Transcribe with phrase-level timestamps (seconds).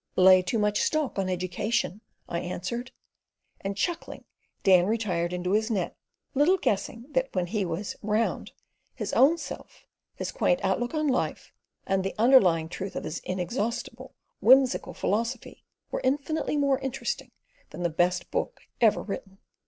[0.15, 2.89] "Lay too much stock on education," I answered,
[3.59, 4.23] and, chuckling,
[4.63, 5.95] Dan retired into his net,
[6.33, 8.51] little guessing that when he was "round,"
[8.95, 9.85] his own self,
[10.15, 11.53] his quaint outlook on life,
[11.85, 17.29] and the underlying truth of his inexhaustible, whimsical philosophy, were infinitely more interesting
[17.69, 19.37] than the best book ever written.